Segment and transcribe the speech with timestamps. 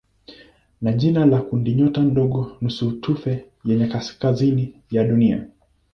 [0.81, 5.47] ni jina la kundinyota ndogo ya nusutufe ya kaskazini ya Dunia.